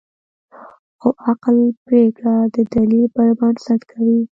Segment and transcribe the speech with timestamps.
[1.01, 4.19] خو عقل پرېکړه د دلیل پر بنسټ کوي.